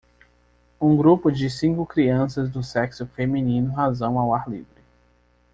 Um 0.81 0.97
grupo 0.97 1.31
de 1.31 1.47
cinco 1.47 1.85
crianças 1.85 2.49
do 2.49 2.63
sexo 2.63 3.05
feminino 3.05 3.71
razão 3.71 4.17
ao 4.17 4.33
ar 4.33 4.49
livre. 4.49 4.81